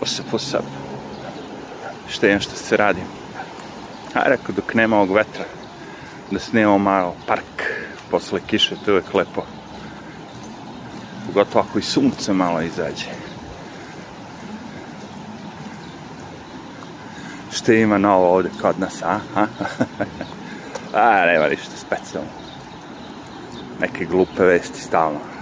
[0.00, 0.64] Up, what's up?
[2.08, 3.00] Šta imam šta se radi?
[4.14, 5.44] A rekao, dok nema ovog vetra,
[6.30, 7.62] da snimamo malo park
[8.10, 9.44] posle kiše, to je uvek lepo.
[11.26, 13.06] Pogotovo ako i sunce malo izađe.
[17.52, 19.20] Šta ima novo ovde kod nas, a?
[19.36, 19.46] a?
[20.94, 22.30] a, nema ništa specijalno.
[23.80, 25.33] Neke glupe vesti stalno.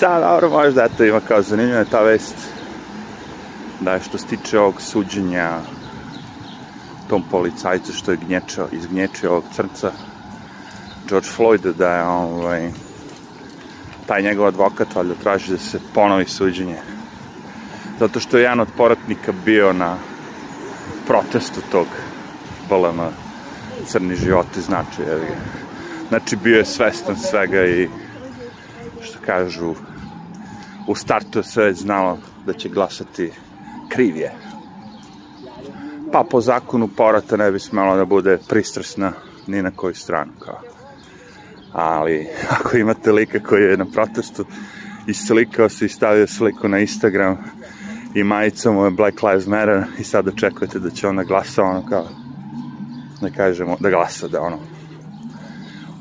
[0.00, 2.34] Šta, dobro, možda eto ima kao zanimljiva ta vest
[3.80, 5.58] da je što se tiče ovog suđenja
[7.08, 9.92] tom policajcu što je gnječao, izgnječio ovog crnca
[11.08, 12.70] George Floyd da je ovaj,
[14.06, 16.78] taj njegov advokat valjda traži da se ponovi suđenje.
[17.98, 19.96] Zato što je jedan od poratnika bio na
[21.06, 21.86] protestu tog
[22.68, 23.00] BLM
[23.86, 25.36] crni životi znači je
[26.08, 27.88] znači bio je svestan svega i
[29.02, 29.74] što kažu
[30.86, 33.32] u startu je sve znalo da će glasati
[33.88, 34.32] kriv je.
[36.12, 39.12] Pa po zakonu porata ne bi smelo da bude pristrasna
[39.46, 40.60] ni na koju stranu kao.
[41.72, 42.28] Ali
[42.60, 44.44] ako imate lika koji je na protestu
[45.06, 47.38] i slikao se i stavio sliku na Instagram
[48.14, 52.06] i majicom je Black Lives Matter i sad očekujete da će ona glasa ono kao
[53.20, 54.58] da kažemo, da glasa, da ono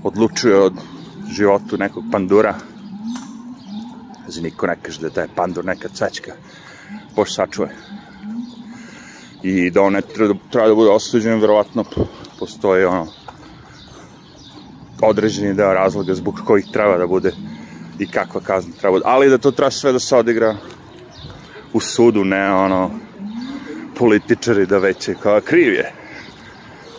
[0.03, 0.73] odlučuje od
[1.31, 2.55] životu nekog pandura
[4.29, 6.31] znači niko ne kaže da taj pandur neka cvećka
[7.15, 7.69] Bož sačuje
[9.43, 11.85] i da on ne treba, treba da bude osuđen verovatno
[12.39, 13.07] postoji ono
[15.01, 17.31] određeni deo razloga zbog kojih treba da bude
[17.99, 19.03] i kakva kazna treba da bude.
[19.05, 20.55] Ali da to treba sve da se odigra
[21.73, 22.91] u sudu, ne ono
[23.95, 25.91] političari da veće kao kriv je.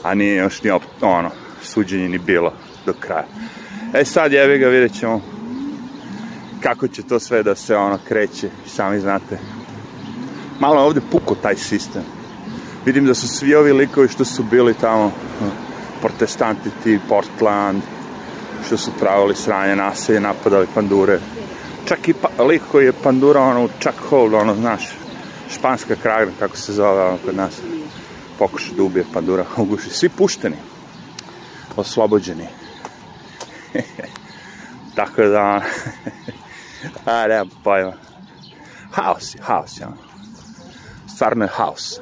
[0.02, 1.30] A nije još ni op, ono,
[1.62, 2.52] suđenje ni bilo
[2.86, 3.26] do kraja.
[3.94, 5.39] E sad jebi ga, vidjet ćemo
[6.60, 9.38] kako će to sve da se ono kreće, sami znate.
[10.60, 12.02] Malo ovde puko taj sistem.
[12.84, 15.12] Vidim da su svi ovi likovi što su bili tamo
[16.00, 17.82] protestanti ti Portland,
[18.66, 21.18] što su pravili sranje naselje, napadali pandure.
[21.84, 24.88] Čak i pa, lik koji je pandura, ono, Chuck Hold, ono, znaš,
[25.50, 27.60] španska kragna, kako se zove, ono, kod nas,
[28.38, 29.90] pokuša da ubije pandura, uguši.
[29.90, 30.56] Svi pušteni,
[31.76, 32.46] oslobođeni.
[34.96, 35.62] Tako da,
[37.04, 37.92] a, nemam pojma.
[38.90, 39.86] Haos haos je.
[41.14, 42.00] Stvarno je haos.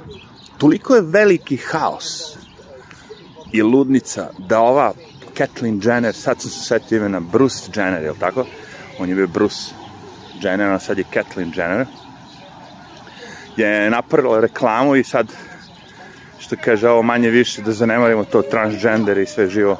[0.58, 2.36] Toliko je veliki haos
[3.52, 4.92] i ludnica da ova
[5.38, 8.46] Kathleen Jenner, sad sam se setio imena Bruce Jenner, je li tako?
[8.98, 9.74] On je bio Bruce
[10.42, 11.86] Jenner, a sad je Kathleen Jenner.
[13.56, 15.32] Je napravila reklamu i sad,
[16.38, 19.76] što kaže ovo manje više, da zanemarimo to transgender i sve živo.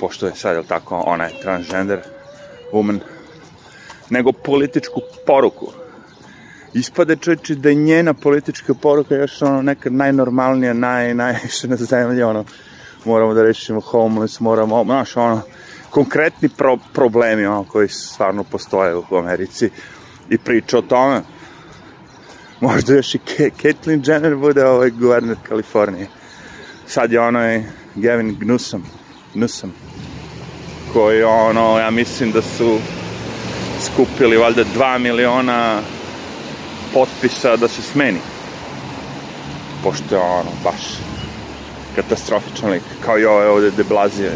[0.00, 2.00] Pošto je sad, je li tako, ona je transgender
[2.72, 2.98] woman.
[4.10, 5.72] Nego političku poruku.
[6.74, 12.22] Ispade čovječe da je njena politička poruka još ono nekad najnormalnija, naj, najviše na zemlji,
[12.22, 12.44] ono,
[13.04, 15.40] moramo da rešimo homeless, moramo, znaš, ono,
[15.90, 19.70] konkretni pro, problemi ono, koji stvarno postoje u Americi
[20.30, 21.20] i priča o tome.
[22.60, 26.08] Možda još i Caitlyn Jenner bude ovaj guverner Kalifornije.
[26.86, 28.80] Sad je ono je Gavin Newsom,
[29.34, 29.68] Newsom,
[30.92, 32.78] koji ono, ja mislim da su
[33.80, 35.80] skupili valjda 2 miliona
[36.92, 38.20] potpisa da se smeni.
[39.82, 40.82] Pošto je ono, baš
[41.96, 44.32] katastrofičan lik, kao i ovaj ovde de Blazije.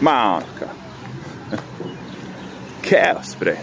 [0.00, 0.68] Ma, ono, kao.
[2.88, 3.56] Chaos, bre.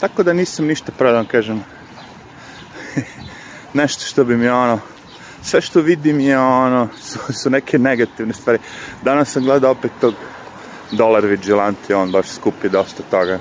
[0.00, 1.64] Tako da nisam ništa pravo da vam kažem.
[3.80, 4.78] Nešto što bi mi ono,
[5.42, 8.58] sve što vidim je ono, su, su neke negativne stvari.
[9.02, 10.14] Danas sam gledao opet tog
[10.92, 13.38] Dolar Vigilante, on baš skupi dosta toga.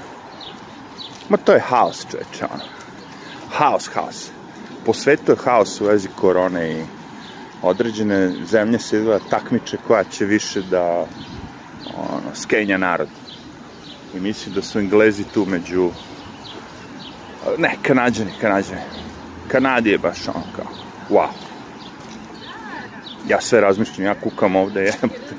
[1.29, 2.63] Ma to je haos, čoveče, ono.
[3.51, 4.29] Haos, haos
[4.85, 6.83] po svetu je haos u vezi korone i
[7.61, 11.05] određene zemlje se izgleda takmiče koja će više da
[11.97, 13.07] ono, skenja narod.
[14.15, 15.91] I mislim da su Englezi tu među
[17.57, 18.81] ne, Kanadžani, Kanadžani.
[19.47, 20.65] Kanadi je baš ono kao,
[21.09, 21.29] wow.
[23.27, 25.35] Ja sve razmišljam, ja kukam ovde, jebate.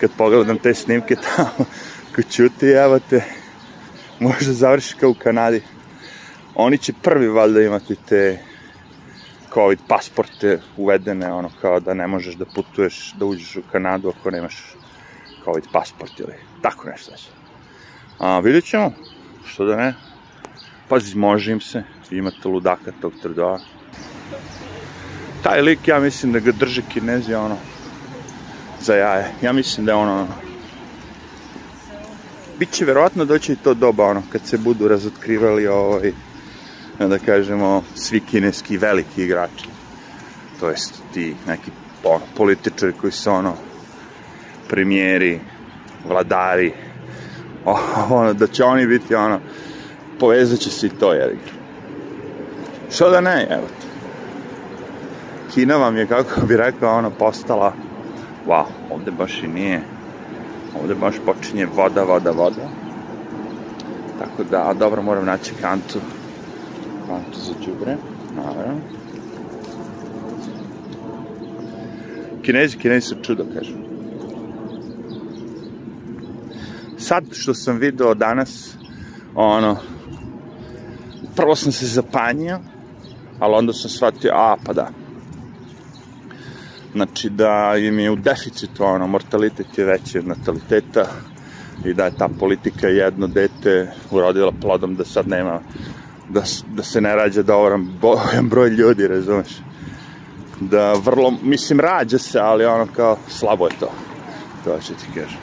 [0.00, 1.66] Kad pogledam te snimke tamo,
[2.14, 3.24] ko čuti, jebate,
[4.20, 5.62] možda završi kao u Kanadi.
[6.54, 8.38] Oni će prvi valjda imati te
[9.54, 14.30] COVID pasporte uvedene, ono kao da ne možeš da putuješ, da uđeš u Kanadu ako
[14.30, 14.76] nemaš
[15.44, 17.28] COVID pasport ili tako nešto znači.
[18.18, 18.92] A vidjet ćemo,
[19.46, 19.94] što da ne.
[20.88, 23.60] Pazi, može im se, imate ludaka tog trdoa.
[25.42, 27.56] Taj lik, ja mislim da ga drže kinezi, ono,
[28.86, 29.32] za jaje.
[29.42, 30.26] Ja mislim da je ono,
[32.58, 36.12] Biće verovatno doći to doba, ono, kad se budu razotkrivali ovaj,
[36.98, 39.68] da kažemo, svi kineski veliki igrači.
[40.60, 41.70] To jest ti neki
[42.04, 43.54] ono, političari koji su ono
[44.68, 45.40] premijeri,
[46.08, 46.72] vladari,
[48.10, 49.40] ono, da će oni biti ono,
[50.20, 51.36] povezat će se i to, jer
[52.90, 53.66] Što da ne, evo.
[55.54, 57.72] Kina vam je, kako bi rekao, ono, postala,
[58.46, 59.82] wow, ovde baš i nije,
[60.82, 62.68] ovde baš počinje voda, voda, voda.
[64.18, 65.98] Tako da, dobro, moram naći kantu,
[67.08, 67.96] kantu za džubre,
[68.36, 68.80] naravno.
[72.42, 73.84] Kinezi, kinezi su čudo, kažem.
[76.98, 78.74] Sad što sam video danas,
[79.34, 79.76] ono,
[81.36, 82.58] prvo sam se zapanjio,
[83.38, 85.05] ali onda sam shvatio, a, pa da.
[86.96, 91.04] Znači da im je u deficitu, ono, mortalitet je veći od nataliteta
[91.84, 95.60] i da je ta politika jedno dete urodila plodom da sad nema,
[96.28, 96.42] da,
[96.74, 97.88] da se ne rađa dovoran
[98.50, 99.48] broj ljudi, razumeš?
[100.60, 103.92] Da vrlo, mislim, rađa se, ali ono kao, slabo je to.
[104.64, 105.40] To ću ti kažem.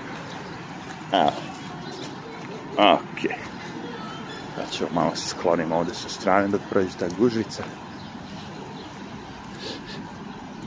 [1.11, 1.31] Evo.
[2.73, 3.37] Okej.
[4.57, 7.63] Ja ću malo se sklonim ovde sa strane dok prođe ta gužvica.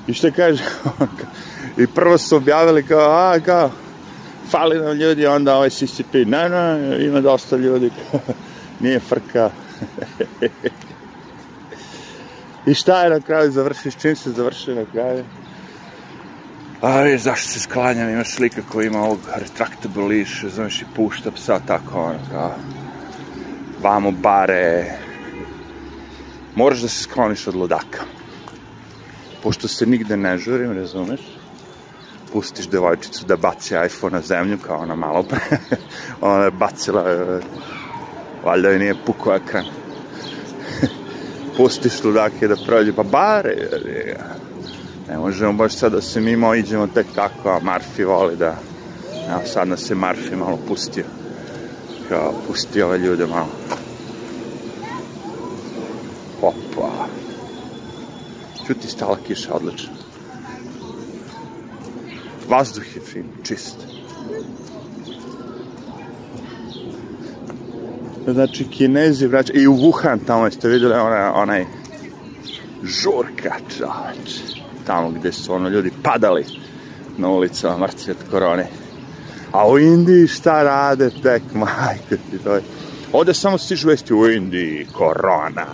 [0.07, 0.65] I što kaže?
[1.79, 3.71] I prvo su objavili kao, a, kao,
[4.51, 7.91] fali nam ljudi, onda ovaj CCP, ne, ne, ima dosta ljudi,
[8.81, 9.51] nije frka.
[12.67, 15.25] I šta je na kraju završi, s čim se završi na kraju?
[16.81, 21.31] A viš, zašto se sklanjam, imaš slika koja ima ovog retractable leash, znaš, i pušta
[21.31, 22.55] psa tako, ono, kao,
[23.83, 24.99] vamo bare,
[26.55, 28.16] moraš da se skloniš od ludaka.
[29.47, 31.21] Pošto se nigde ne žurim, razumeš?
[32.33, 35.59] Pustiš devojčicu da baci iPhone na zemlju, kao ona malo pre.
[36.21, 37.41] ona je bacila, e,
[38.45, 39.65] valjda je nije puko ekran.
[41.57, 43.55] Pustiš ludake da prođe, pa bare,
[45.09, 48.57] ne možemo baš sad da se mimo iđemo tek tako, a Marfi voli da,
[49.31, 51.05] evo sad nas je Marfi malo pustio
[52.09, 53.49] kao pusti ove ljude malo.
[58.67, 59.93] Čuti stala kiša, odlično.
[62.49, 63.77] Vazduh je fin, čist.
[68.27, 71.65] Znači, kinezi vraća, i u Wuhan tamo ste videli onaj, onaj
[72.83, 74.41] žurka, čoveč.
[74.87, 76.45] Tamo gde su ono ljudi padali
[77.19, 78.67] na ulicama mrtvi od korone.
[79.53, 82.63] A u Indiji šta rade tek, majke ti to je.
[83.13, 85.67] Ovde samo stižu vesti u Indiji, korona.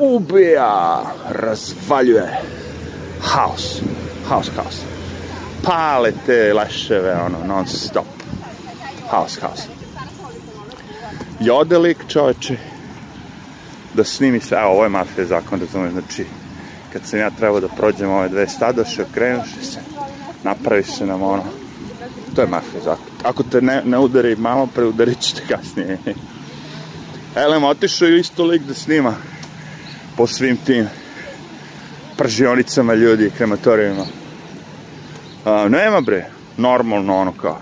[0.00, 2.40] Ubija, razvaljuje.
[3.20, 3.80] Haos,
[4.28, 4.80] haos, haos.
[5.62, 8.06] Pale te leševe, ono, non stop.
[9.10, 9.60] Haos, haos.
[11.40, 12.56] I ode lik čoveče
[13.94, 16.26] da snimi sve, evo, ovo je mafija zakon, razumeš, znači,
[16.92, 19.80] kad sam ja trebao da prođem ove dve stadoše, okrenuš se,
[20.44, 21.44] napraviš se nam ono,
[22.34, 23.06] To je mafija zakon.
[23.24, 25.98] Ako te ne, ne udari malo, preudarit ćete kasnije.
[27.44, 29.14] Elem, otišao je isto lik da snima
[30.20, 30.86] po svim tim
[32.16, 34.04] pržionicama ljudi i krematorijima.
[35.44, 36.26] A, nema bre,
[36.56, 37.58] normalno ono kao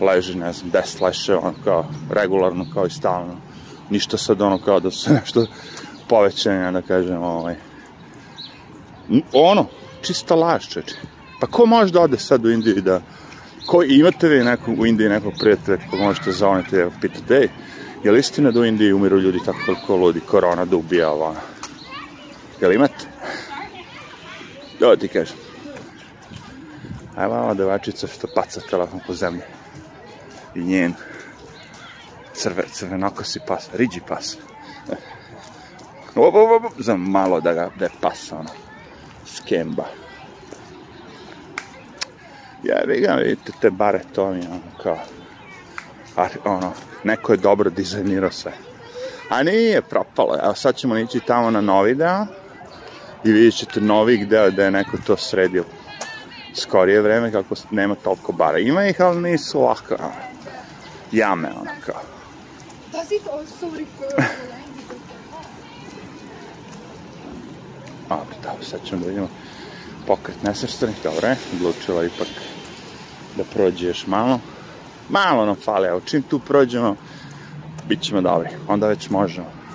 [0.00, 3.36] leži, ne znam, des leše, ono kao regularno kao i stalno.
[3.90, 5.46] Ništa sad ono kao da su nešto
[6.08, 7.54] povećanja, da kažem, ovaj.
[9.32, 9.66] Ono,
[10.02, 10.94] čista laž, čeče.
[11.40, 13.00] Pa ko može da ode sad u Indiju da
[13.66, 17.48] Ko, imate vi neko, u Indiji nekog prijatelja kog možete zovniti, evo, pitate, ej,
[18.04, 21.34] je li istina da u Indiji umiru ljudi tako toliko ludi, korona da ubija ovo?
[22.60, 23.06] Jel imate?
[24.80, 25.36] Da ti kažem.
[27.18, 29.42] Evo ova devačica što paca telefon po zemlji.
[30.54, 30.94] I njen
[32.34, 34.36] crve, crvenokosi pas, riđi pas.
[36.14, 38.50] Op, op, op, za malo da ga, da pas, ono,
[39.26, 39.84] skemba.
[42.62, 44.98] Ja, ga, vidite te bare, to mi ono kao,
[46.16, 46.72] a, ono,
[47.04, 48.52] neko je dobro dizajnirao sve.
[49.30, 52.26] A nije propalo, evo sad ćemo ići tamo na novi deo
[53.26, 55.64] i vidjet ćete novi deo gde je neko to sredio
[56.54, 58.58] skorije vreme kako nema toliko bara.
[58.58, 59.96] Ima ih, ali nisu ovako,
[61.12, 62.02] jame, ono kao.
[62.92, 64.24] Does it also refer
[68.10, 69.28] A, da, sad ćemo da vidimo
[70.06, 72.28] pokret nesrstanih, dobro je, odlučila ipak
[73.36, 74.40] da prođe još malo.
[75.08, 76.96] Malo nam fali, evo, čim tu prođemo,
[77.88, 79.65] bit ćemo dobri, onda već možemo.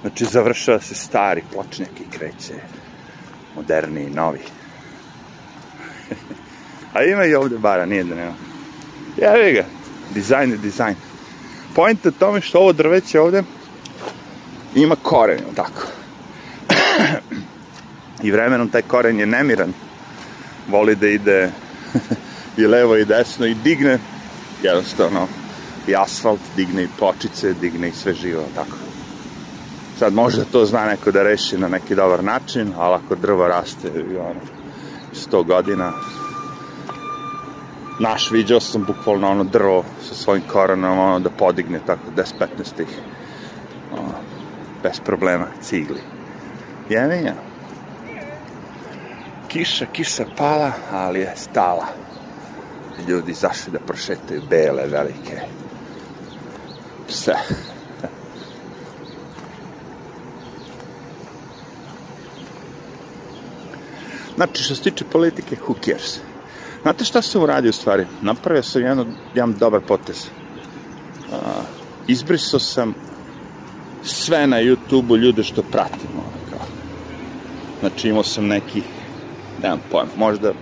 [0.00, 2.54] Znači, završava se stari pločnjak i kreće
[3.56, 4.40] moderniji, novi.
[6.94, 8.34] A ima i ovde bara, nije da nema.
[9.16, 9.64] Jevi ga,
[10.14, 10.96] dizajn je dizajn.
[11.74, 13.42] Point je tome što ovo drveće ovde
[14.74, 15.86] ima koren, tako?
[18.22, 19.72] I vremenom taj koren je nemiran.
[20.68, 21.50] Voli da ide
[22.56, 23.98] i levo i desno i digne
[24.62, 25.28] jednostavno
[25.86, 28.89] i asfalt, digne i pločice, digne i sve živo, tako.
[30.00, 33.88] Sad možda to zna neko da reši na neki dobar način, ali ako drvo raste
[33.88, 34.40] i ono,
[35.14, 35.92] 100 godina,
[37.98, 42.98] naš viđao sam bukvalno ono drvo sa svojim korenom ono da podigne tako 10-15 tih
[43.92, 44.14] ono,
[44.82, 46.00] bez problema cigli.
[46.88, 47.34] Jevenja
[49.48, 51.86] kiša, kiša pala ali je stala.
[53.08, 55.40] Ljudi zašli da prošetaju bele velike
[57.08, 57.34] pse
[64.40, 66.18] Znači, što se tiče politike, who cares?
[66.82, 68.06] Znate šta sam uradio u stvari?
[68.22, 70.26] Napravio sam jedan, jedan dobar potez.
[71.28, 71.36] Uh,
[72.06, 72.94] izbrisao sam
[74.02, 76.08] sve na YouTube-u ljude što pratim.
[76.14, 76.64] Ono.
[77.80, 78.82] Znači imao sam neki,
[79.62, 80.52] nemam pojem, možda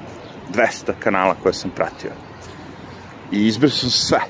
[0.54, 2.10] 200 kanala koje sam pratio.
[3.32, 4.20] I izbrisao sam sve.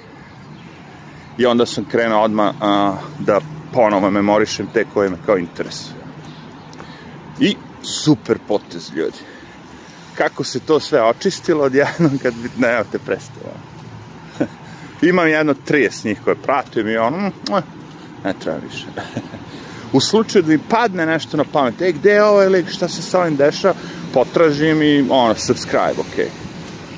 [1.38, 3.40] I onda sam krenuo odmah uh, da
[3.72, 5.96] ponovo memorišem te koje me kao interesuju.
[7.40, 9.37] I super potez ljudi
[10.18, 13.54] kako se to sve očistilo odjednom kad bi, ne, te prestalo.
[15.10, 17.30] Imam jedno 30 njih koje pratim i ono,
[18.24, 18.86] ne treba više.
[19.92, 23.02] U slučaju da mi padne nešto na pamet, e, gde je ovaj lik, šta se
[23.02, 23.74] sa ovim dešava,
[24.14, 26.28] potražim i, ono, subscribe, okej.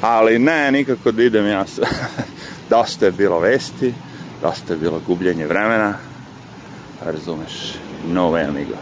[0.00, 1.82] Ali ne, nikako da idem ja sa...
[2.70, 3.94] dosta je bilo vesti,
[4.42, 5.94] dosta je bilo gubljenje vremena,
[7.04, 7.74] razumeš,
[8.08, 8.74] no way, amigo.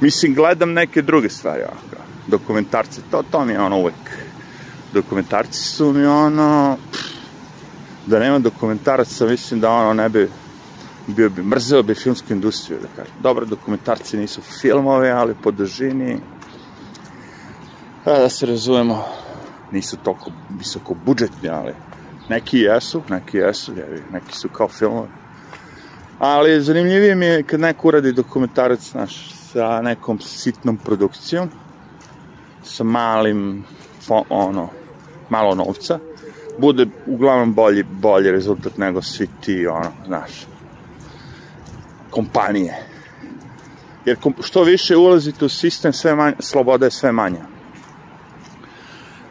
[0.00, 3.94] Mislim, gledam neke druge stvari, ovako dokumentarce, to, to mi je ono uvek.
[4.92, 6.76] Dokumentarci su mi ono,
[8.06, 10.28] da nema dokumentaraca, mislim da ono ne bi,
[11.06, 13.14] bio bi, mrzeo bi filmsku industriju, da kažem.
[13.22, 16.20] Dobro, dokumentarci nisu filmove, ali po dužini,
[18.04, 19.04] da se razumemo,
[19.72, 21.72] nisu toliko visoko budžetni, ali
[22.28, 25.08] neki jesu, neki jesu, jevi, neki su kao filmovi.
[26.18, 31.50] Ali zanimljivije mi je kad neko uradi dokumentarac, znaš, sa nekom sitnom produkcijom,
[32.62, 33.64] sa malim,
[34.28, 34.68] ono,
[35.28, 35.98] malo novca,
[36.58, 40.30] bude uglavnom bolji, bolji rezultat nego svi ti, ono, znaš,
[42.10, 42.86] kompanije.
[44.04, 47.44] Jer što više ulazite u sistem, sve manje, sloboda je sve manja.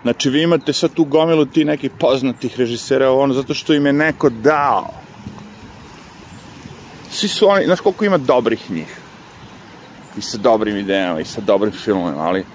[0.01, 3.93] Znači, vi imate sad tu gomilu ti nekih poznatih režisera, ono, zato što im je
[3.93, 4.87] neko dao.
[7.11, 8.97] Svi su oni, znaš koliko ima dobrih njih.
[10.17, 12.45] I sa dobrim idejama, i sa dobrim filmovima, ali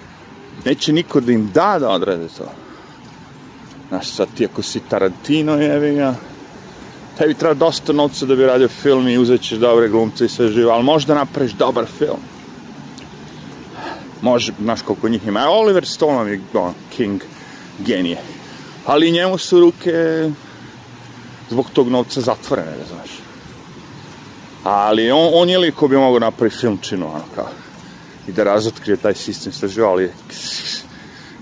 [0.65, 2.53] neće niko da im da da odrade to.
[3.89, 6.15] Znaš, sad ti ako si Tarantino, jevi ga,
[7.19, 10.49] tebi treba dosta novca da bi radio film i uzet ćeš dobre glumce i sve
[10.49, 12.21] živo, ali možda napraviš dobar film.
[14.23, 15.49] Može, znaš koliko njih ima.
[15.49, 17.23] Oliver Stone je on, king,
[17.79, 18.19] genije.
[18.87, 20.31] Ali njemu su ruke
[21.51, 23.11] zbog tog novca zatvorene, ne znaš.
[24.65, 27.49] Ali on, on je li ko bi mogao napraviti filmčinu, ono kao
[28.29, 30.11] i da razotkrije taj sistem istraživa, ali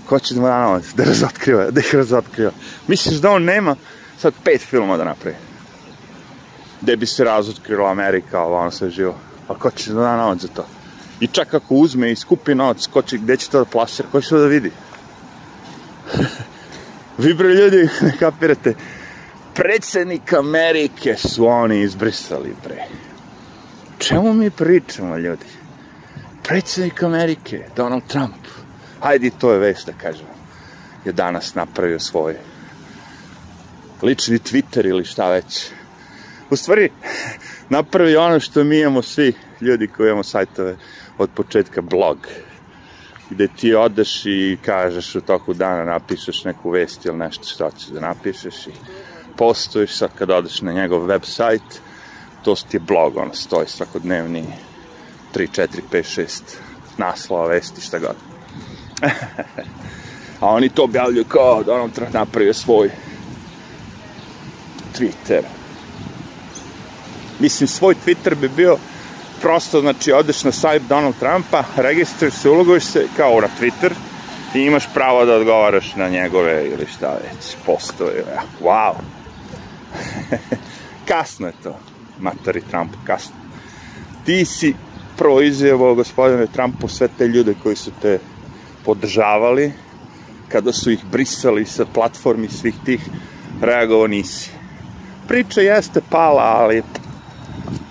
[0.05, 2.51] ko će da novac da razotkriva, da ih razotkriva.
[2.87, 3.75] Misliš da on nema
[4.19, 5.35] sad pet filma da napravi?
[6.81, 9.15] Gde bi se razotkrila Amerika, ono sve živo.
[9.47, 10.65] A ko će da novac za to?
[11.19, 14.21] I čak ako uzme i skupi novac, ko će, gde će to da plasira, ko
[14.21, 14.71] će to da vidi?
[17.23, 18.73] Vi bre ljudi, ne kapirate,
[19.53, 22.85] predsednik Amerike su oni izbrisali bre.
[23.97, 25.45] Čemu mi pričamo ljudi?
[26.43, 28.47] Predsjednik Amerike, Donald Trump,
[28.99, 30.25] hajde to je vest da kažem,
[31.05, 32.35] je danas napravio svoj
[34.01, 35.67] lični Twitter ili šta već.
[36.49, 36.89] U stvari,
[37.69, 40.75] napravi ono što mi imamo svi ljudi koji imamo sajtove
[41.17, 42.27] od početka blog.
[43.29, 47.87] Gde ti odeš i kažeš u toku dana napišeš neku vest ili nešto što ćeš
[47.87, 48.71] da napišeš i
[49.37, 51.81] postuješ sad kad odeš na njegov web sajt
[52.43, 54.45] to ti je blog, ono stoji svakodnevni
[55.33, 56.41] 3, 4, 5, 6
[56.97, 58.15] naslova, vesti, šta god.
[60.39, 62.89] A oni to objavljuju kao Donald Trump napravio svoj
[64.99, 65.41] Twitter.
[67.39, 68.77] Mislim, svoj Twitter bi bio
[69.41, 73.91] prosto, znači, odeš na sajt Donald Trumpa, registruješ se, uloguješ se kao na Twitter
[74.53, 78.23] i imaš pravo da odgovaraš na njegove ili šta već, postove.
[78.61, 78.93] Wow!
[81.07, 81.79] kasno je to,
[82.19, 83.35] matori Trump, kasno.
[84.25, 84.75] Ti si
[85.17, 88.19] proizjevo gospodine Trumpu sve te ljude koji su te
[88.85, 89.71] podržavali
[90.47, 93.01] kada su ih brisali sa platformi svih tih,
[93.61, 94.51] reagovao nisi.
[95.27, 96.83] Priča jeste pala, ali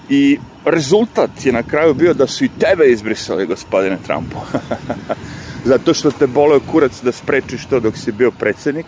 [0.09, 4.37] i rezultat je na kraju bio da su i tebe izbrisali, gospodine Trumpu.
[5.73, 8.87] Zato što te boleo kurac da sprečiš to dok si bio predsednik,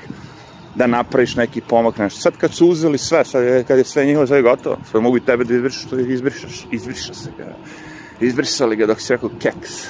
[0.75, 2.21] da napraviš neki pomak nešto.
[2.21, 5.03] Sad kad su uzeli sve, sad je, kad je sve njihovo, sve je gotovo, sad
[5.03, 7.31] mogu i tebe da izbrišeš, to izbrišaš, izbriša se.
[8.21, 9.87] Izbrisali ga dok si rekao keks.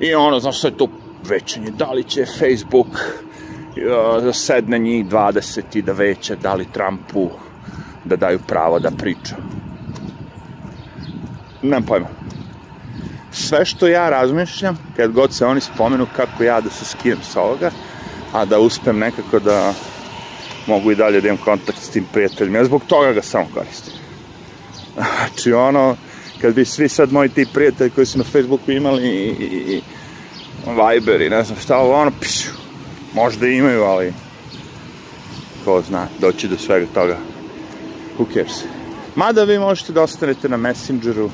[0.00, 0.88] I ono, znaš, sve to
[1.28, 6.72] većanje, da li će Facebook uh, da sedne njih 20 i da veće, da li
[6.72, 7.30] Trumpu
[8.04, 9.36] da daju pravo da priča.
[11.62, 12.06] Nemam pojma.
[13.32, 17.40] Sve što ja razmišljam, kad god se oni spomenu kako ja da se skinem sa
[17.40, 17.70] ovoga,
[18.32, 19.74] a da uspem nekako da
[20.66, 22.58] mogu i dalje da imam kontakt s tim prijateljima.
[22.58, 23.92] Ja zbog toga ga samo koristim.
[24.94, 25.96] Znači ono,
[26.40, 29.82] kad bi svi sad moji ti prijatelji koji su na Facebooku imali i, i, i
[30.66, 32.50] Viber i ne znam šta, ono, pišu,
[33.14, 34.12] možda imaju, ali
[35.64, 37.18] ko zna, doći do svega toga.
[38.18, 38.64] Who cares?
[39.14, 41.30] Mada vi možete da ostanete na Messengeru,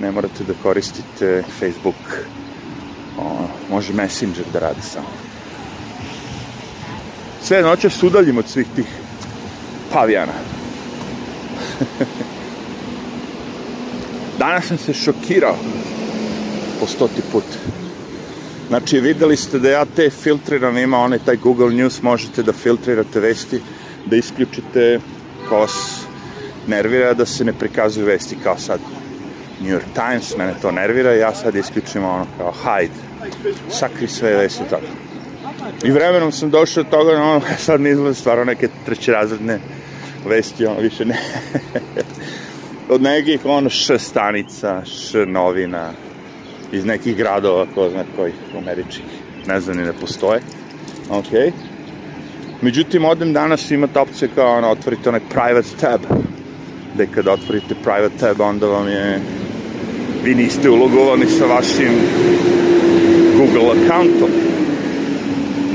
[0.00, 2.26] ne morate da koristite Facebook,
[3.18, 5.08] o, može Messenger da radi samo.
[7.42, 8.86] Sve noće se udaljim od svih tih
[9.92, 10.32] pavijana.
[14.44, 15.56] Danas sam se šokirao
[16.80, 17.44] po stoti put.
[18.68, 23.20] Znači, videli ste da ja te filtriram, ima onaj taj Google News, možete da filtrirate
[23.20, 23.60] vesti,
[24.06, 25.00] da isključite
[25.48, 26.04] ko vas
[26.66, 28.80] nervira, da se ne prikazuju vesti kao sad
[29.60, 32.94] New York Times, mene to nervira, ja sad isključim ono kao hide,
[33.70, 34.92] sakri sve vesti tako.
[35.84, 39.58] I vremenom sam došao do toga, ono, sad mi izgleda stvarno neke trećerazredne
[40.26, 41.18] vesti, ono, više ne.
[42.88, 45.90] Od nekih, ono, š stanica, š novina,
[46.72, 49.04] iz nekih gradova, ko zna kojih, američkih,
[49.46, 50.40] ne znam ni da postoje.
[51.10, 51.32] Ok.
[52.62, 56.00] Međutim, odem danas imate opcije kao, ono, otvorite onaj private tab,
[56.94, 59.20] gde kada otvorite private tab, onda vam je,
[60.24, 61.92] vi niste ulogovani sa vašim
[63.36, 64.30] Google accountom,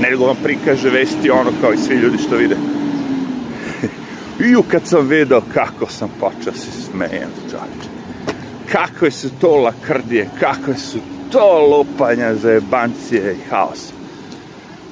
[0.01, 2.55] nego vam prikaže vesti ono kao i svi ljudi što vide.
[4.39, 7.89] I kad sam video kako sam počeo se smejem, čovječe.
[8.71, 10.99] Kakve su to lakrdije, kakve su
[11.31, 13.93] to lupanja za jebancije i haos.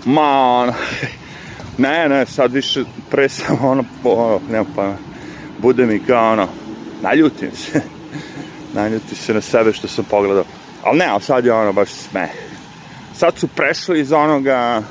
[0.06, 0.74] Ma, ono,
[1.78, 4.94] ne, ne, sad više pre sam ono, ono, nema pa,
[5.60, 6.48] bude mi kao ono,
[7.02, 7.82] naljutim se.
[8.76, 10.44] naljutim se na sebe što sam pogledao.
[10.84, 12.32] Ali ne, ali sad je ono baš smeh.
[13.16, 14.82] Sad su prešli iz onoga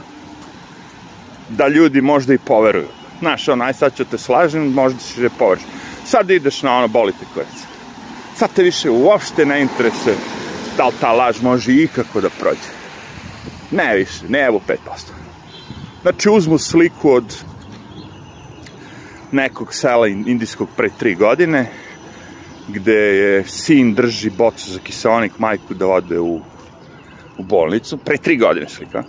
[1.49, 2.96] da ljudi možda i poveruju.
[3.19, 5.65] Znaš, ono, aj sad ću te slažem, možda ćeš je poveriš.
[6.05, 7.49] Sad ideš na ono, bolite kurac.
[8.37, 10.17] Sad te više uopšte ne interesuje
[10.77, 12.71] da li ta laž može ikako da prođe.
[13.71, 14.77] Ne više, ne evo 5%.
[16.03, 17.37] Znači, uzmu sliku od
[19.33, 21.71] nekog sela indijskog pre tri godine,
[22.69, 26.41] gde je sin drži bocu za kiseonik majku da ode u,
[27.39, 29.03] u bolnicu, pre tri godine slika.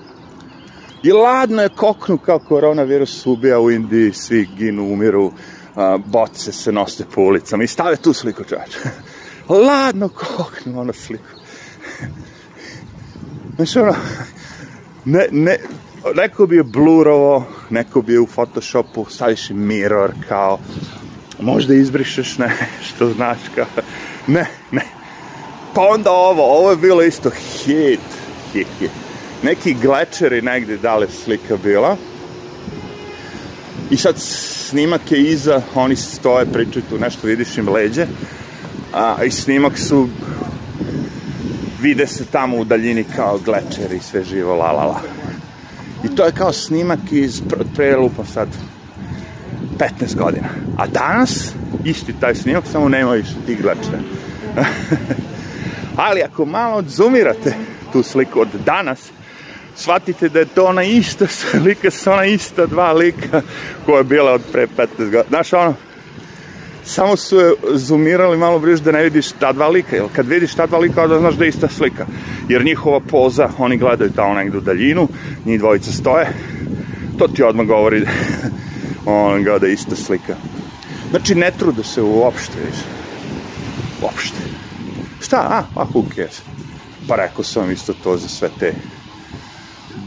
[1.03, 5.31] I ladno je koknu kao koronavirus ubija u Indiji, svi ginu, umiru,
[5.75, 8.79] a, boce se nose po ulicama i stave tu sliku čoveče.
[9.67, 11.29] ladno koknu ono sliku.
[13.55, 13.95] Znači ono,
[15.05, 15.57] ne, ne,
[16.15, 20.59] neko bi je blurovo, neko bi je u Photoshopu, staviš mirror kao,
[21.39, 23.65] možda izbrišeš nešto, znaš kao,
[24.27, 24.81] ne, ne.
[25.73, 27.99] Pa onda ovo, ovo je bilo isto hit,
[28.53, 29.06] hit, hit.
[29.43, 31.97] Neki glečeri negde dale slika bila.
[33.89, 38.07] I sad snimak je iza, oni stoje, pričaju tu nešto, vidiš im leđe.
[38.93, 40.09] A, I snimak su,
[41.81, 45.01] vide se tamo u daljini kao glečeri, sve živo, la la la.
[46.03, 47.41] I to je kao snimak iz
[47.75, 48.47] prelupa sad
[49.77, 50.47] 15 godina.
[50.77, 51.53] A danas,
[51.85, 53.99] isti taj snimak, samo nema više tih glečera.
[56.07, 57.53] Ali ako malo odzumirate
[57.93, 58.99] tu sliku od danas,
[59.77, 63.41] shvatite da je to ona ista slika sa ona ista dva lika
[63.85, 65.23] koja je bila od pre 15 godina.
[65.29, 65.73] Znaš, ono,
[66.83, 70.55] samo su je zoomirali malo bliže da ne vidiš ta dva lika, jer kad vidiš
[70.55, 72.05] ta dva lika, onda znaš da je ista slika.
[72.49, 75.07] Jer njihova poza, oni gledaju tamo negde u daljinu,
[75.45, 76.27] njih dvojica stoje,
[77.17, 78.05] to ti odmah govori
[79.05, 80.35] on da je ista slika.
[81.09, 82.79] Znači, ne trude se uopšte, viš.
[84.01, 84.37] Uopšte.
[85.21, 86.41] Šta, a, a who cares?
[87.07, 88.73] Pa rekao sam isto to za sve te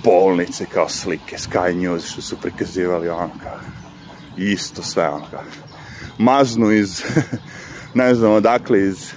[0.04, 3.58] bolnice kao slike, Sky News što su prikazivali ono kao
[4.36, 5.42] isto sve ono kao
[6.18, 7.02] maznu iz
[7.94, 9.12] ne znam odakle iz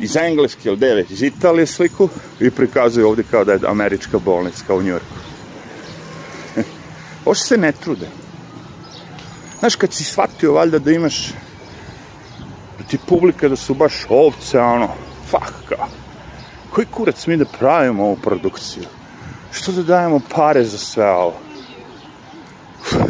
[0.00, 2.08] iz Engleske ili deve, iz Italije sliku
[2.40, 5.14] i prikazuju ovde kao da je američka bolnica u Njurku.
[7.24, 8.08] Uopšte se ne trude.
[9.58, 11.32] Znaš, kad si shvatio valjda da imaš
[12.78, 14.88] da ti publika da su baš ovce, ono,
[15.30, 15.88] fuck, kao,
[16.70, 18.84] koji kurac mi da pravimo ovu produkciju?
[19.54, 21.34] Što da dajemo pare za sve ovo?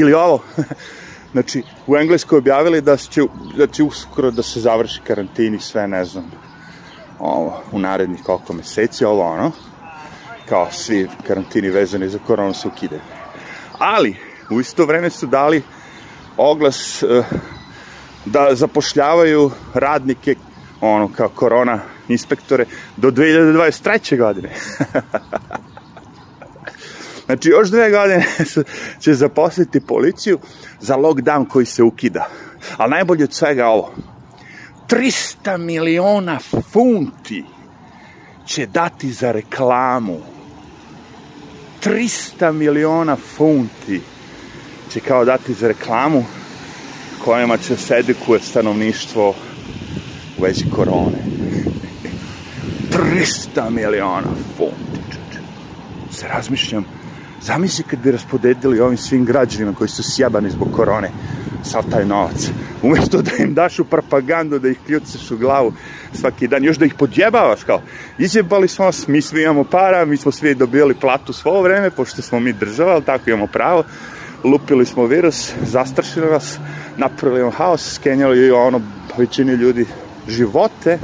[0.00, 0.42] Ili ovo,
[1.32, 3.22] znači, u Engleskoj objavili da će,
[3.56, 6.30] da će uskoro da se završi karantini sve, ne znam,
[7.18, 9.52] ovo, u narednih koliko meseci, ovo ono,
[10.48, 13.00] kao svi karantini vezani za koronu se ukidaju.
[13.78, 14.16] Ali,
[14.50, 15.62] u isto vreme su dali
[16.36, 17.24] oglas uh,
[18.24, 20.34] da zapošljavaju radnike
[20.80, 21.80] ono kao korona
[22.12, 22.64] inspektore
[22.96, 24.18] do 2023.
[24.18, 24.48] godine.
[27.26, 28.26] znači još dve godine
[29.00, 30.38] će zaposliti policiju
[30.80, 32.28] za lockdown koji se ukida.
[32.76, 33.94] Ali najbolje od svega ovo.
[34.88, 36.38] 300 miliona
[36.72, 37.44] funti
[38.46, 40.18] će dati za reklamu.
[41.84, 44.00] 300 miliona funti
[44.92, 46.24] će kao dati za reklamu
[47.24, 49.34] kojima će se edukuje stanovništvo
[50.38, 51.31] u vezi korone.
[52.92, 55.38] 300 miliona funti.
[56.10, 56.84] Se razmišljam,
[57.42, 61.10] zamisli kad bi raspodedili ovim svim građanima koji su sjebani zbog korone
[61.64, 62.50] sav taj novac.
[62.82, 65.72] Umjesto da im daš u propagandu, da ih kljucaš u glavu
[66.12, 67.80] svaki dan, još da ih podjebavaš kao,
[68.18, 72.22] izjebali smo vas, mi svi imamo para, mi smo svi dobijali platu svo vreme, pošto
[72.22, 73.84] smo mi država, ali tako imamo pravo,
[74.44, 76.58] lupili smo virus, zastrašili vas,
[76.96, 78.80] napravili vam haos, skenjali ono
[79.18, 79.86] većini ljudi
[80.28, 80.98] živote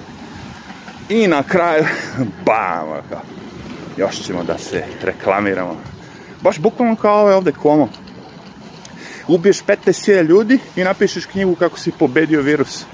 [1.09, 1.85] i na kraju,
[2.47, 3.21] bam, kao,
[3.97, 5.77] još ćemo da se reklamiramo.
[6.41, 7.89] Baš bukvalno kao ove ovde komo.
[9.29, 12.85] Ubiješ 15.000 ljudi i napišeš knjigu kako si pobedio virus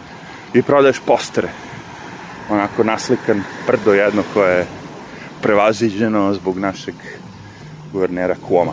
[0.54, 1.48] i prodaješ postere.
[2.50, 4.66] Onako naslikan prdo jedno koje je
[5.42, 6.94] prevaziđeno zbog našeg
[7.92, 8.72] guvernera Kuoma.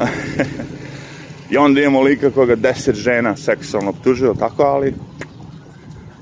[1.50, 4.94] I onda imamo lika koga deset žena seksualno optužio, tako, ali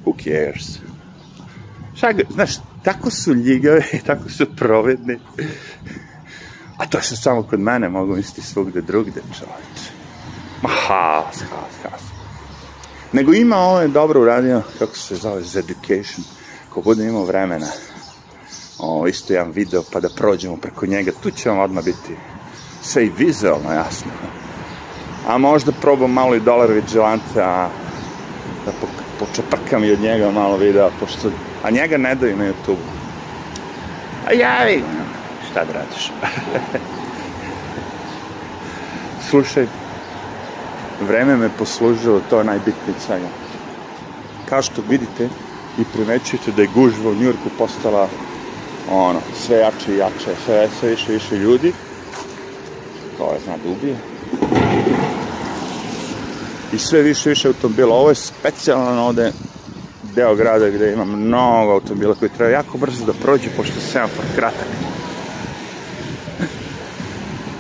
[0.05, 0.84] who cares?
[2.01, 2.51] Ga, znaš,
[2.83, 5.19] tako su ljigavi, tako su provedni.
[6.77, 9.91] A to se samo kod mene mogu misliti svugde drugde, čovječ.
[10.63, 12.03] Ma has, has, has.
[13.13, 16.25] Nego ima ovo je dobro uradio, kako se zove, za education.
[16.69, 17.67] Ko bude imao vremena,
[18.79, 22.17] o, isto jedan video, pa da prođemo preko njega, tu će vam odmah biti
[22.83, 24.11] sve i vizualno jasno.
[25.29, 27.69] A možda probam malo i dolar vigilante, a
[28.67, 28.87] da po,
[29.19, 31.31] počeprkam i od njega malo videa, pošto,
[31.65, 32.85] a njega ne daju na YouTube.
[34.29, 34.83] A javi,
[35.51, 36.13] šta da radiš?
[39.31, 39.67] Slušaj,
[41.01, 43.27] vreme me poslužilo, to je najbitnije svega.
[44.49, 45.29] Kao što vidite
[45.79, 48.09] i primećujete da je gužva u Njurku postala
[48.91, 51.73] ono, sve jače i jače, sve, sve više i više ljudi,
[53.19, 53.97] kao je zna da ubije.
[56.73, 57.97] I sve više više automobila.
[57.97, 59.33] Ovo je specijalno ovde
[60.15, 64.25] deo grada gde ima mnogo automobila koji treba jako brzo da prođe, pošto je semafor
[64.37, 64.69] kratak.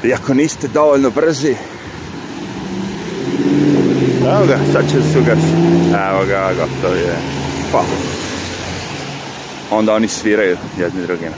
[0.04, 1.56] I ako niste dovoljno brzi,
[4.26, 5.54] evo ga, sad će se ugasi.
[6.10, 7.16] Evo ga, gotovo je.
[7.72, 7.84] Pa.
[9.70, 11.36] Onda oni sviraju jedni drugima.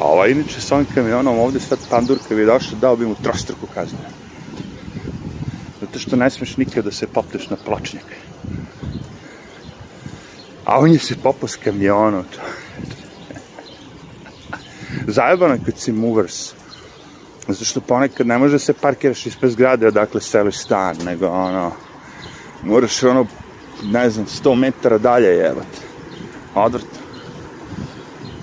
[0.00, 3.66] A ova inače s ovim kamionom ovde sad pandurka bi došao, dao bi mu trostruku
[3.74, 3.98] kaznu.
[5.80, 8.04] Zato što ne smeš nikad da se popneš na pločnjak.
[10.66, 12.24] A on je se popao s kamionom.
[15.06, 16.52] Zajebano je kad si movers.
[17.48, 21.72] Zato što ponekad ne može da se parkiraš ispred zgrade odakle seliš stan, nego ono,
[22.62, 23.26] moraš ono,
[23.84, 25.78] ne znam, 100 metara dalje jebati.
[26.54, 26.98] Odvrtno.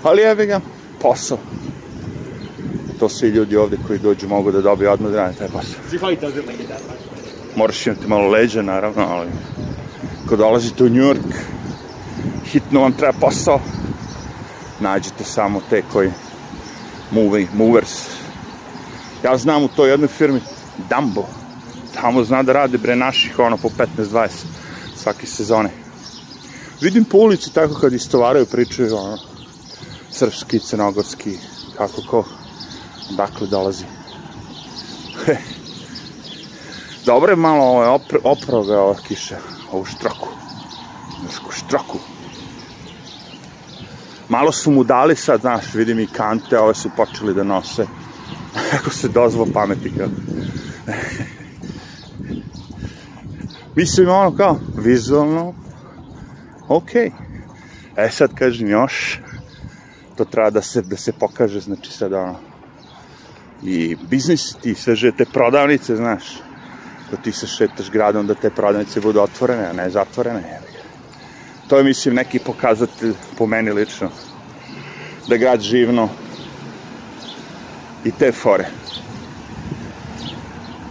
[0.02, 0.60] Ali jebi ga,
[1.00, 1.38] posao.
[2.98, 5.80] To svi ljudi ovde koji dođu mogu da dobiju odmah da rade taj posao.
[7.56, 9.28] Moraš imati malo leđa, naravno, ali
[10.28, 11.53] ko dolazite u New York,
[12.54, 13.60] hitno vam treba posao,
[14.80, 16.10] nađete samo te koji
[17.10, 17.92] moving, movers.
[19.24, 20.40] Ja znam u toj jednoj firmi
[20.90, 21.24] Dumbo,
[21.94, 24.28] tamo zna da rade bre naših ono po 15-20
[24.96, 25.70] svake sezone.
[26.80, 29.18] Vidim po ulici tako kad istovaraju pričaju ono,
[30.10, 31.38] srpski, crnogorski,
[31.76, 32.24] kako ko,
[33.16, 33.84] dakle dolazi.
[37.06, 39.38] Dobro je malo ovo, opr, oprao ga ova kiša,
[39.72, 40.28] ovu štroku.
[41.26, 42.13] Nešku štroku.
[44.34, 47.86] Malo su mu dali sad, znaš, vidim i kante, ove su počeli da nose.
[48.78, 50.08] Ako se dozvo pameti kao.
[53.76, 55.54] Mislim, ono kao, vizualno,
[56.68, 56.94] Ok.
[57.96, 59.20] E sad kažem još,
[60.16, 62.36] to treba da se, da se pokaže, znači sad ono,
[63.62, 66.24] i biznis ti sve že te prodavnice, znaš,
[67.10, 70.63] ko ti se šetaš gradom da te prodavnice budu otvorene, a ne zatvorene.
[71.68, 74.10] To je, mislim, neki pokazatelj po meni lično,
[75.28, 76.08] da grad živno
[78.04, 78.68] i te fore.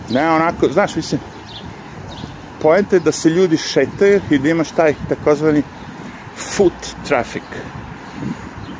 [0.09, 1.21] Ne, onako, znaš, mislim,
[2.61, 5.63] poenta je da se ljudi šetaju i da imaš taj takozvani
[6.35, 6.73] foot
[7.07, 7.43] traffic.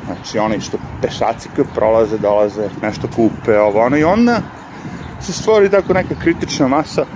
[0.06, 4.40] Znači, oni što pešaci koji prolaze, dolaze, nešto kupe, ovo, ono, i onda
[5.20, 7.06] se stvori tako neka kritična masa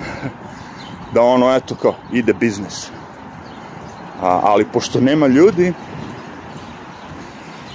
[1.14, 2.97] da ono, eto, kao, ide biznis.
[4.20, 5.72] A, ali pošto nema ljudi,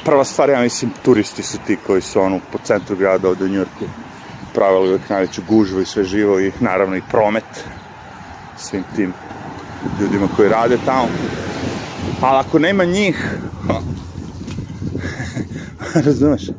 [0.05, 3.49] prva stvar, ja mislim, turisti su ti koji su ono po centru grada ovde u
[3.49, 3.85] Njurku
[4.53, 7.65] pravili uvek najveću gužvu i sve živo i naravno i promet
[8.57, 9.13] svim tim
[10.01, 11.07] ljudima koji rade tamo.
[12.21, 13.37] Ali ako nema njih,
[16.05, 16.49] razumeš,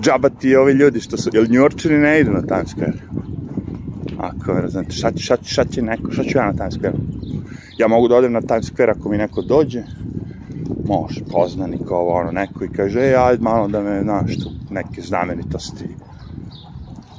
[0.00, 2.98] džaba ti ovi ljudi što su, jer njurčani ne idu na Times Square.
[4.18, 7.21] Ako, razumete, šta, šta, šta će neko, šta ću ja na Times Square?
[7.82, 9.82] Ja mogu da odem na Times Square ako mi neko dođe,
[10.86, 15.02] može, poznanik, ovo, ono, neko i kaže, ej, ajde malo da me, znaš, tu neke
[15.02, 15.88] znamenitosti,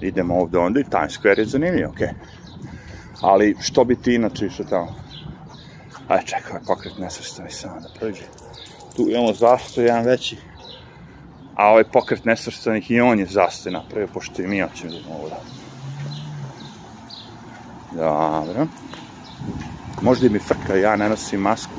[0.01, 2.07] idemo ovde, onda i Times Square je zanimljiv, okej.
[2.07, 2.13] Okay.
[3.21, 4.95] Ali, što bi ti inače išao tamo?
[6.07, 8.23] Aj, čekaj, ovaj pokret nesvrstani samo da prođe.
[8.95, 10.37] Tu imamo zastoj, jedan veći,
[11.55, 15.15] a ovaj pokret nesvrstanih i on je zastoj napravio, pošto i mi hoćemo da idemo
[15.23, 15.35] ovde.
[17.95, 18.67] Dobro.
[20.01, 21.73] Možda i mi frka, ja ne nosim masku.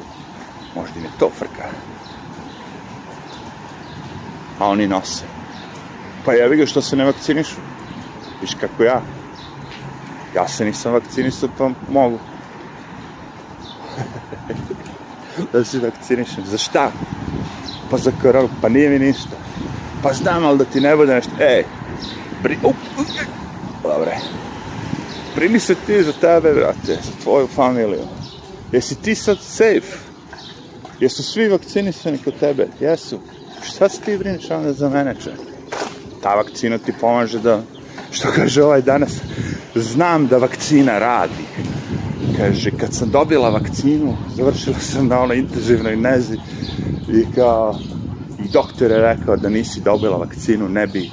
[0.74, 1.68] Možda im je to frka.
[4.58, 5.24] A oni nose.
[6.24, 7.56] Pa ja ga što se ne vakcinišu.
[8.40, 9.02] Viš kako ja.
[10.34, 12.18] Ja se nisam vakcinisao, pa mogu.
[15.52, 16.44] da se vakcinišem.
[16.46, 16.90] Za šta?
[17.90, 18.48] Pa za koronu.
[18.62, 19.36] Pa nije mi ništa.
[20.02, 21.30] Pa znam, ali da ti ne bude nešto.
[21.40, 21.64] Ej,
[22.42, 22.58] bri...
[22.62, 23.06] Up, up,
[23.82, 24.18] Dobre.
[25.34, 28.06] Primi se ti za tebe, brate, za tvoju familiju.
[28.72, 29.98] Jesi ti sad safe?
[31.00, 32.68] Jesu svi vakcinisani kod tebe?
[32.80, 33.18] Jesu.
[33.62, 35.40] Šta se ti brineš onda za mene, čovjek?
[36.22, 37.62] Ta vakcina ti pomaže da,
[38.10, 39.12] što kaže ovaj danas,
[39.74, 41.44] znam da vakcina radi.
[42.36, 46.38] Kaže, kad sam dobila vakcinu, završila sam na onoj intenzivnoj nezi
[47.08, 47.78] i kao,
[48.52, 51.10] doktor je rekao da nisi dobila vakcinu, ne bi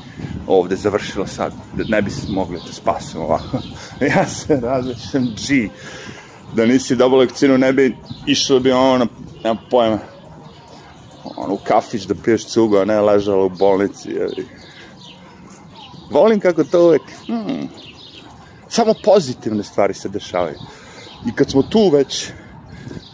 [0.48, 3.58] ovde završila sad, da ne bi se mogli da spasimo ovako.
[4.16, 5.70] ja se različam, G,
[6.56, 9.08] da nisi dobila vakcinu, ne bi išlo bi ono, na,
[9.44, 10.00] nema pojma,
[11.38, 14.10] ono, u kafić da piješ cugu, a ne ležala u bolnici.
[14.10, 14.48] Jevi.
[16.12, 17.70] Volim kako to uvek, hmm,
[18.68, 20.58] samo pozitivne stvari se dešavaju.
[21.28, 22.30] I kad smo tu već,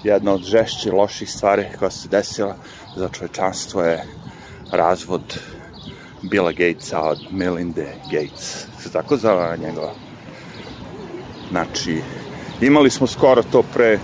[0.04, 2.56] jedna od žešće, loših stvari koja se desila
[2.96, 4.04] za čovečanstvo je
[4.72, 5.40] razvod
[6.22, 8.66] Billa Gatesa od Melinde Gates.
[8.80, 9.94] Se tako zove njegova.
[11.50, 12.02] Znači,
[12.62, 14.00] imali smo skoro to pre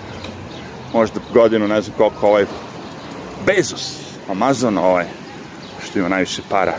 [0.93, 2.45] možda godinu, ne znam koliko, ovaj
[3.45, 3.97] Bezos,
[4.29, 5.05] Amazon ovaj,
[5.85, 6.77] što ima najviše para.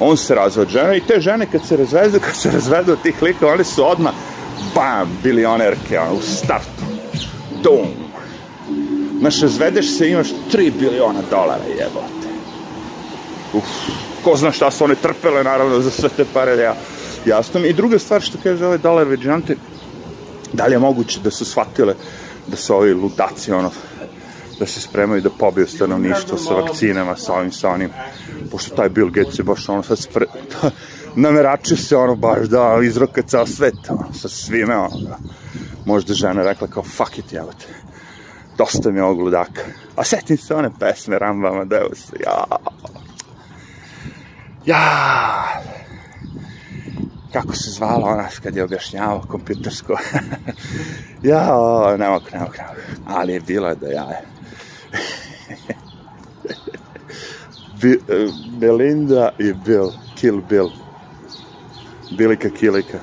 [0.00, 3.22] On se razveo od i te žene kad se razvedu, kad se razvedu od tih
[3.22, 4.12] lika, one su odmah,
[4.74, 6.84] bam, bilionerke, ono, u startu.
[7.62, 7.86] Dum.
[9.20, 12.28] Znaš, razvedeš se i imaš 3 biliona dolara, jebote.
[13.52, 13.64] Uf,
[14.26, 16.74] ko zna šta su one trpele, naravno, za sve te pare, ja,
[17.26, 17.68] jasno mi.
[17.68, 19.56] I druga stvar što kaže ovaj dolar veđante,
[20.52, 21.94] da li je moguće da su shvatile
[22.46, 23.70] da su ovi ludaci, ono,
[24.58, 27.90] da se spremaju da pobiju stanovništvo sa vakcinama, sa ovim, sa onim,
[28.50, 30.26] pošto taj Bill Gates je baš ono sad spre...
[31.26, 35.18] namerače se ono baš da izroka ceo svet, ono, sa svime, ono, da.
[35.84, 37.66] Možda žena rekla kao, fuck it, jebate,
[38.58, 39.62] dosta mi je ovog ludaka.
[39.96, 42.44] A setim se one pesme Ramba Amadeus, ja,
[44.66, 45.62] ja,
[47.32, 49.98] kako se zvala ona kad je objašnjavao kompjutersko.
[51.22, 51.46] ja,
[51.98, 52.80] ne mogu, ne mogu, ne mogu.
[53.06, 54.06] Ali je bilo da ja
[58.60, 60.70] Belinda i Bill, Kill Bill.
[62.10, 62.98] Bilika Kilika.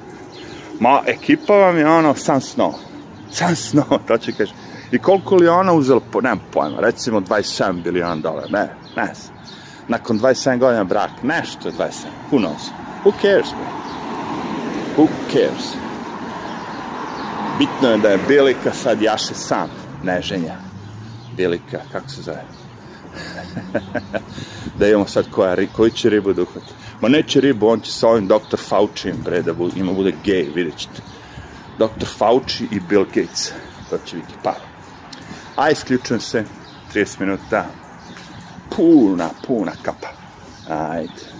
[0.80, 2.74] Ma, ekipa vam je ono Sun Snow.
[3.32, 4.54] Sun Snow, to će kaže.
[4.92, 9.16] I koliko li ona uzela, po, nemam pojma, recimo 27 biliona dolara, ne, ne
[9.88, 11.92] Nakon 27 godina brak, nešto 27,
[12.32, 12.72] who knows?
[13.04, 13.74] Who cares, man?
[14.98, 15.76] Who cares?
[17.60, 19.70] Bitno je da je Bilika sad jaše sam,
[20.04, 20.56] ne ženja.
[21.38, 22.44] Bilika, kako se zove?
[24.80, 26.74] da imamo sad koja, koji će ribu da uhvati.
[27.02, 28.58] Ma neće ribu, on će sa ovim Dr.
[28.58, 31.02] Fauci bre, da bu, ima bude gej, vidjet ćete.
[31.78, 32.06] Dr.
[32.18, 33.52] Fauci i Bill Gates.
[33.90, 34.60] To će biti par.
[35.56, 36.46] A isključujem se.
[36.94, 37.66] 30 minuta.
[38.76, 40.10] Puna, puna kapa.
[40.70, 41.33] Ajde.